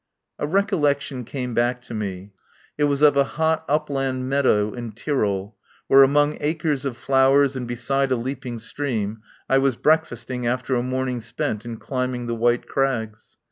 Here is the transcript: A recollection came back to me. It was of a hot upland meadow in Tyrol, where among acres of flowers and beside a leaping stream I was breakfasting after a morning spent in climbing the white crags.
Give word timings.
A 0.39 0.47
recollection 0.47 1.23
came 1.25 1.53
back 1.53 1.79
to 1.83 1.93
me. 1.93 2.31
It 2.75 2.85
was 2.85 3.03
of 3.03 3.15
a 3.15 3.23
hot 3.37 3.63
upland 3.69 4.27
meadow 4.27 4.73
in 4.73 4.93
Tyrol, 4.93 5.55
where 5.85 6.01
among 6.01 6.39
acres 6.41 6.85
of 6.85 6.97
flowers 6.97 7.55
and 7.55 7.67
beside 7.67 8.11
a 8.11 8.15
leaping 8.15 8.57
stream 8.57 9.21
I 9.47 9.59
was 9.59 9.75
breakfasting 9.75 10.47
after 10.47 10.73
a 10.73 10.81
morning 10.81 11.21
spent 11.21 11.65
in 11.65 11.77
climbing 11.77 12.25
the 12.25 12.33
white 12.33 12.65
crags. 12.67 13.37